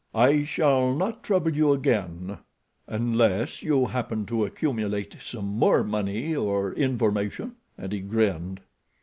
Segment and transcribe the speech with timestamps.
[0.15, 7.57] "I shall not trouble you again—unless you happen to accumulate some more money or information,"
[7.77, 8.61] and he grinned.